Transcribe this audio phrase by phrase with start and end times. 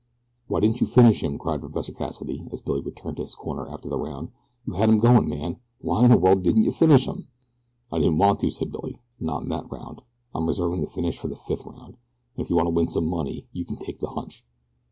[0.47, 3.87] "Why didn't you finish him?" cried Professor Cassidy, as Billy returned to his corner after
[3.87, 4.31] the round.
[4.65, 7.27] "You had 'im goin' man why in the world didn't yeh finish him?"
[7.91, 10.01] "I didn't want to," said Billy; "not in that round.
[10.33, 11.97] I'm reserving the finish for the fifth round,
[12.35, 14.43] and if you want to win some money you can take the hunch!"